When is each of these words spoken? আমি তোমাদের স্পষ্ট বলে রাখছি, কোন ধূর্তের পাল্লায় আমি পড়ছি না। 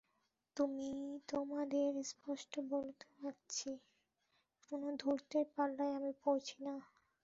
আমি 0.57 0.89
তোমাদের 1.27 1.91
স্পষ্ট 2.03 2.53
বলে 2.69 2.93
রাখছি, 3.19 3.69
কোন 4.65 4.81
ধূর্তের 4.95 5.45
পাল্লায় 5.55 5.93
আমি 5.93 6.11
পড়ছি 6.23 6.57
না। 6.63 6.75